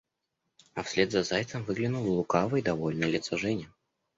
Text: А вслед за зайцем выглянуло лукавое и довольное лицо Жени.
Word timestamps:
А 0.77 0.81
вслед 0.83 1.11
за 1.11 1.21
зайцем 1.23 1.63
выглянуло 1.63 2.09
лукавое 2.15 2.61
и 2.61 2.63
довольное 2.63 3.07
лицо 3.07 3.37
Жени. 3.37 3.67